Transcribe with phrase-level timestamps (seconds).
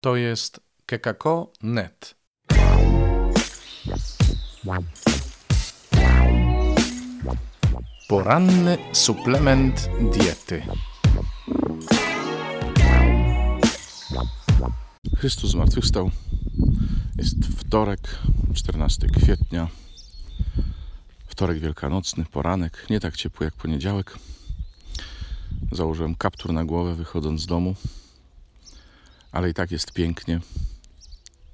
[0.00, 2.14] To jest kekako.net.
[8.08, 10.62] Poranny suplement diety.
[15.16, 16.10] Chrystus zmartwychwstał.
[17.16, 18.18] Jest wtorek,
[18.54, 19.68] 14 kwietnia.
[21.26, 22.86] Wtorek wielkanocny, poranek.
[22.90, 24.18] Nie tak ciepły jak poniedziałek.
[25.72, 27.74] Założyłem kaptur na głowę wychodząc z domu.
[29.32, 30.40] Ale i tak jest pięknie.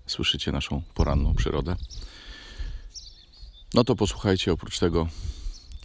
[0.07, 1.76] Słyszycie naszą poranną przyrodę.
[3.75, 5.08] No to posłuchajcie oprócz tego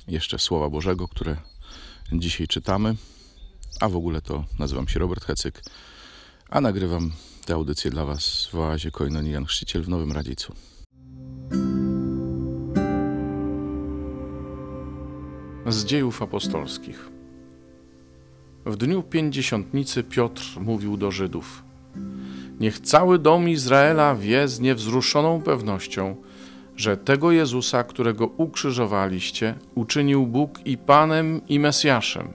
[0.07, 1.37] jeszcze Słowa Bożego, które
[2.11, 2.95] dzisiaj czytamy.
[3.79, 5.61] A w ogóle to nazywam się Robert Hecyk,
[6.49, 7.11] a nagrywam
[7.45, 10.55] tę audycję dla Was w oazie Koinonii Jan Chrzciciel w Nowym Radzicu.
[15.67, 17.09] Z dziejów apostolskich.
[18.65, 21.63] W dniu pięćdziesiątnicy Piotr mówił do Żydów:
[22.59, 26.15] Niech cały dom Izraela wie z niewzruszoną pewnością,
[26.75, 32.27] że tego Jezusa, którego ukrzyżowaliście, uczynił Bóg i Panem i Mesjaszem.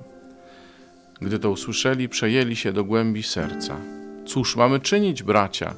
[1.20, 3.76] Gdy to usłyszeli, przejęli się do głębi serca.
[4.26, 5.74] Cóż mamy czynić, bracia?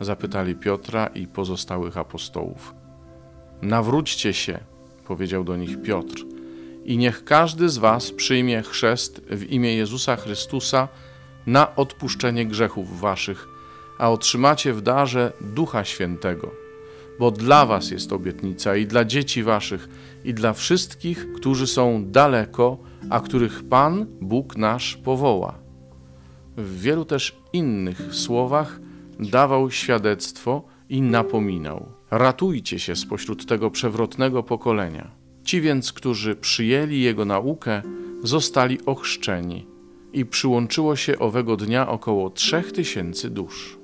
[0.00, 2.74] zapytali Piotra i pozostałych apostołów.
[3.62, 4.58] Nawróćcie się,
[5.06, 6.24] powiedział do nich Piotr,
[6.84, 10.88] i niech każdy z was przyjmie chrzest w imię Jezusa Chrystusa
[11.50, 13.48] na odpuszczenie grzechów waszych,
[13.98, 16.50] a otrzymacie w darze Ducha Świętego.
[17.18, 19.88] Bo dla was jest obietnica i dla dzieci waszych,
[20.24, 22.78] i dla wszystkich, którzy są daleko,
[23.10, 25.58] a których Pan, Bóg nasz, powoła.
[26.56, 28.80] W wielu też innych słowach
[29.18, 35.10] dawał świadectwo i napominał: Ratujcie się spośród tego przewrotnego pokolenia.
[35.44, 37.82] Ci więc, którzy przyjęli jego naukę,
[38.22, 39.69] zostali ochrzczeni
[40.12, 43.78] i przyłączyło się owego dnia około trzech tysięcy dusz.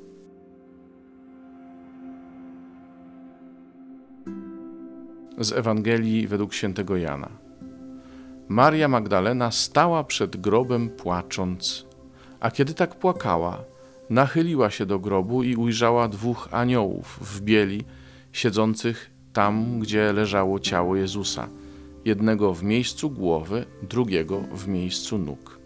[5.38, 7.28] Z Ewangelii według świętego Jana.
[8.48, 11.86] Maria Magdalena stała przed grobem płacząc,
[12.40, 13.64] a kiedy tak płakała,
[14.10, 17.84] nachyliła się do grobu i ujrzała dwóch aniołów w bieli,
[18.32, 21.48] siedzących tam, gdzie leżało ciało Jezusa,
[22.04, 25.65] jednego w miejscu głowy, drugiego w miejscu nóg.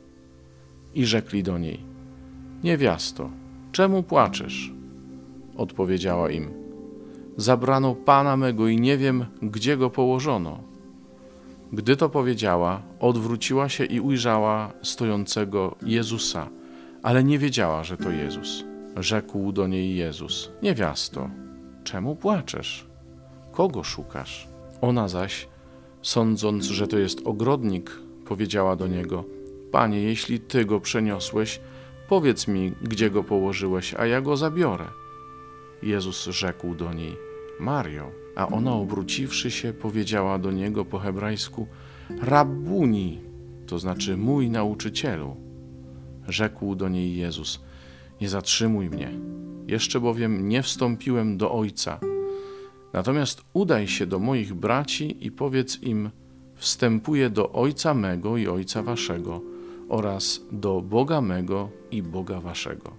[0.95, 1.81] I rzekli do niej:
[2.65, 3.31] Niewiasto,
[3.73, 4.73] czemu płaczesz?
[5.56, 6.51] Odpowiedziała im:
[7.37, 10.59] Zabrano pana mego i nie wiem, gdzie go położono.
[11.73, 16.49] Gdy to powiedziała, odwróciła się i ujrzała stojącego Jezusa,
[17.03, 18.65] ale nie wiedziała, że to Jezus.
[18.97, 21.31] Rzekł do niej Jezus: Niewiasto,
[21.84, 22.87] czemu płaczesz?
[23.53, 24.49] Kogo szukasz?
[24.81, 25.49] Ona zaś,
[26.03, 27.91] sądząc, że to jest ogrodnik,
[28.25, 29.25] powiedziała do niego:
[29.73, 31.61] Panie, jeśli ty go przeniosłeś,
[32.09, 34.87] powiedz mi, gdzie go położyłeś, a ja go zabiorę.
[35.83, 37.17] Jezus rzekł do niej:
[37.61, 41.67] Mario, a ona obróciwszy się, powiedziała do niego po hebrajsku:
[42.23, 43.21] Rabbuni,
[43.67, 45.37] to znaczy mój nauczycielu.
[46.29, 47.61] Rzekł do niej Jezus:
[48.21, 49.11] Nie zatrzymuj mnie,
[49.67, 52.01] jeszcze bowiem nie wstąpiłem do Ojca.
[52.93, 56.11] Natomiast udaj się do moich braci i powiedz im:
[56.55, 59.59] Wstępuję do Ojca mego i Ojca waszego
[59.91, 62.93] oraz do Boga mego i Boga waszego.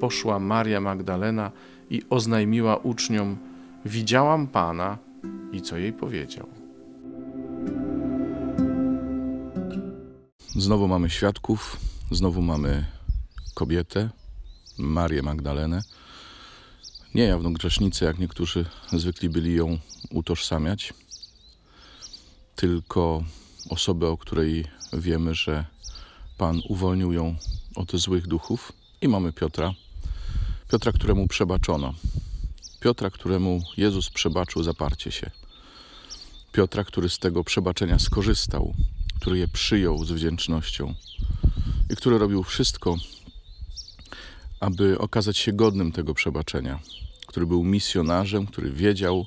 [0.00, 1.50] Poszła Maria Magdalena
[1.90, 3.36] i oznajmiła uczniom:
[3.84, 4.98] Widziałam Pana
[5.52, 6.46] i co jej powiedział.
[10.56, 11.76] Znowu mamy świadków,
[12.10, 12.86] znowu mamy
[13.54, 14.10] kobietę,
[14.78, 15.80] Marię Magdalenę.
[17.14, 19.78] Nie jawną grzesznicę, jak niektórzy zwykli byli ją
[20.10, 20.94] utożsamiać,
[22.56, 23.24] tylko
[23.70, 25.64] osobę, o której wiemy, że
[26.40, 27.36] Pan uwolnił ją
[27.74, 28.72] od złych duchów.
[29.00, 29.74] I mamy Piotra,
[30.70, 31.94] Piotra, któremu przebaczono.
[32.80, 35.30] Piotra, któremu Jezus przebaczył zaparcie się.
[36.52, 38.74] Piotra, który z tego przebaczenia skorzystał,
[39.20, 40.94] który je przyjął z wdzięcznością
[41.90, 42.96] i który robił wszystko,
[44.60, 46.78] aby okazać się godnym tego przebaczenia,
[47.26, 49.26] który był misjonarzem, który wiedział,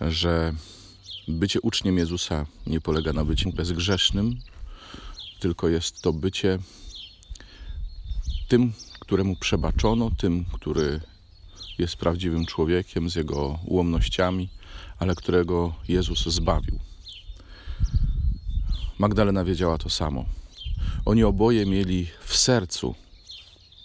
[0.00, 0.54] że
[1.28, 4.40] bycie uczniem Jezusa nie polega na byciu bezgrzesznym,
[5.38, 6.58] tylko jest to bycie
[8.48, 11.00] tym, któremu przebaczono, tym, który
[11.78, 14.48] jest prawdziwym człowiekiem z jego ułomnościami,
[14.98, 16.78] ale którego Jezus zbawił.
[18.98, 20.24] Magdalena wiedziała to samo.
[21.04, 22.94] Oni oboje mieli w sercu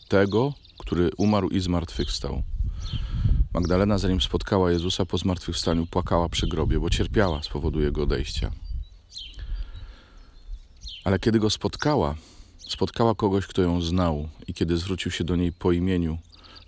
[0.07, 2.43] tego, który umarł i zmartwychwstał.
[3.53, 8.51] Magdalena, zanim spotkała Jezusa po zmartwychwstaniu, płakała przy grobie, bo cierpiała z powodu jego odejścia.
[11.03, 12.15] Ale kiedy go spotkała,
[12.57, 16.17] spotkała kogoś, kto ją znał, i kiedy zwrócił się do niej po imieniu,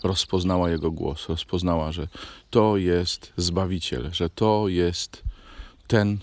[0.03, 2.07] rozpoznała Jego głos, rozpoznała, że
[2.49, 5.23] to jest Zbawiciel, że to jest
[5.87, 6.19] ten,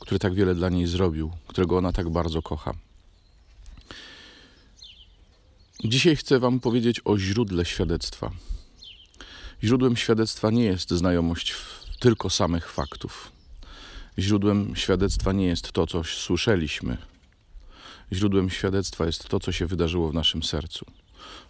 [0.00, 2.74] który tak wiele dla niej zrobił, którego ona tak bardzo kocha.
[5.84, 8.30] Dzisiaj chcę Wam powiedzieć o źródle świadectwa.
[9.64, 11.54] Źródłem świadectwa nie jest znajomość
[11.98, 13.32] tylko samych faktów.
[14.18, 16.96] Źródłem świadectwa nie jest to, co słyszeliśmy.
[18.12, 20.86] Źródłem świadectwa jest to, co się wydarzyło w naszym sercu.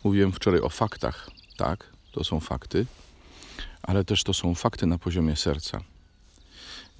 [0.04, 2.86] Mówiłem wczoraj o faktach, tak, to są fakty,
[3.82, 5.80] ale też to są fakty na poziomie serca.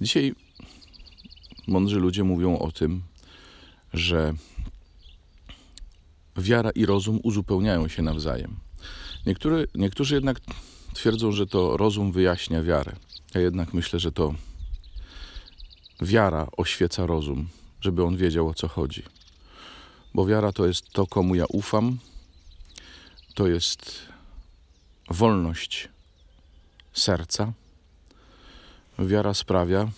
[0.01, 0.35] Dzisiaj
[1.67, 3.01] mądrzy ludzie mówią o tym,
[3.93, 4.33] że
[6.37, 8.55] wiara i rozum uzupełniają się nawzajem.
[9.25, 10.39] Niektóry, niektórzy jednak
[10.93, 12.95] twierdzą, że to rozum wyjaśnia wiarę.
[13.35, 14.33] Ja jednak myślę, że to
[16.01, 17.49] wiara oświeca rozum,
[17.81, 19.03] żeby on wiedział o co chodzi.
[20.13, 21.97] Bo wiara to jest to, komu ja ufam,
[23.33, 24.01] to jest
[25.09, 25.89] wolność
[26.93, 27.53] serca.
[28.99, 29.91] Wiara sprawia,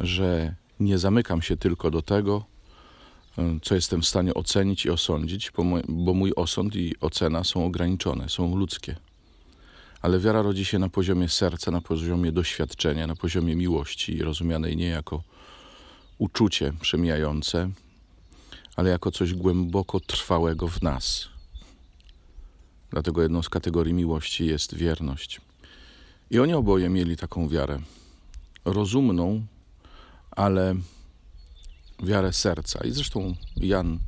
[0.00, 2.44] że nie zamykam się tylko do tego,
[3.62, 5.52] co jestem w stanie ocenić i osądzić,
[5.88, 8.96] bo mój osąd i ocena są ograniczone, są ludzkie.
[10.02, 14.88] Ale wiara rodzi się na poziomie serca, na poziomie doświadczenia, na poziomie miłości, rozumianej nie
[14.88, 15.22] jako
[16.18, 17.70] uczucie przemijające,
[18.76, 21.28] ale jako coś głęboko trwałego w nas.
[22.90, 25.40] Dlatego jedną z kategorii miłości jest wierność.
[26.30, 27.78] I oni oboje mieli taką wiarę.
[28.64, 29.46] Rozumną,
[30.30, 30.74] ale
[32.02, 32.84] wiarę serca.
[32.84, 33.98] I zresztą Jan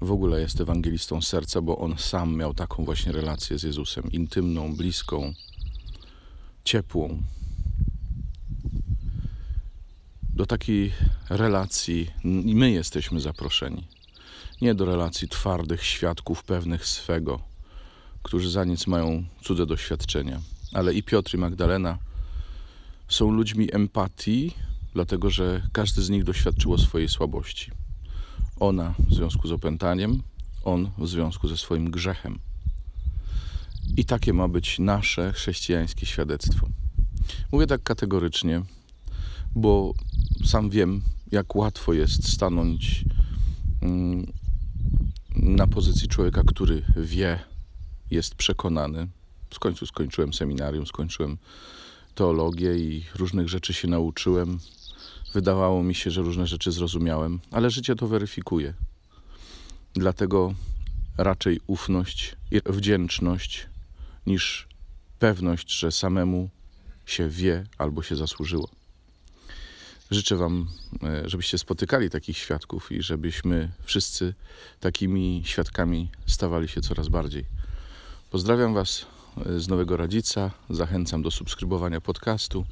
[0.00, 4.76] w ogóle jest ewangelistą serca, bo on sam miał taką właśnie relację z Jezusem intymną,
[4.76, 5.32] bliską,
[6.64, 7.22] ciepłą.
[10.42, 10.92] Do takiej
[11.30, 13.86] relacji my jesteśmy zaproszeni.
[14.60, 17.40] Nie do relacji twardych świadków pewnych swego,
[18.22, 20.40] którzy za nic mają cudze doświadczenia.
[20.72, 21.98] Ale i Piotr i Magdalena
[23.08, 24.54] są ludźmi empatii,
[24.94, 27.70] dlatego że każdy z nich doświadczyło swojej słabości.
[28.60, 30.22] Ona w związku z opętaniem,
[30.64, 32.38] on w związku ze swoim grzechem.
[33.96, 36.68] I takie ma być nasze chrześcijańskie świadectwo.
[37.52, 38.62] Mówię tak kategorycznie,
[39.54, 39.94] bo
[40.44, 41.02] sam wiem,
[41.32, 43.04] jak łatwo jest stanąć
[43.82, 44.32] mm,
[45.36, 47.38] na pozycji człowieka, który wie,
[48.10, 49.08] jest przekonany.
[49.50, 51.38] W końcu skończyłem seminarium, skończyłem
[52.14, 54.58] teologię i różnych rzeczy się nauczyłem.
[55.34, 58.74] Wydawało mi się, że różne rzeczy zrozumiałem, ale życie to weryfikuje.
[59.94, 60.54] Dlatego
[61.18, 63.66] raczej ufność i wdzięczność
[64.26, 64.68] niż
[65.18, 66.50] pewność, że samemu
[67.06, 68.68] się wie albo się zasłużyło.
[70.12, 70.68] Życzę Wam,
[71.02, 74.34] e, żebyście spotykali takich świadków i żebyśmy wszyscy
[74.80, 77.44] takimi świadkami stawali się coraz bardziej.
[78.30, 79.06] Pozdrawiam Was
[79.46, 80.50] e, z Nowego Radzica.
[80.70, 82.64] Zachęcam do subskrybowania podcastu.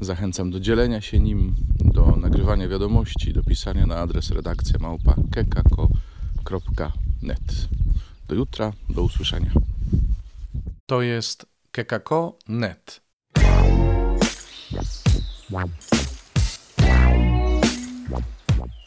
[0.00, 1.54] Zachęcam do dzielenia się nim,
[1.84, 6.48] do nagrywania wiadomości, do pisania na adres redakcja małpa kekako.net.
[8.28, 9.50] Do jutra, do usłyszenia.
[10.86, 13.00] To jest kekako.net.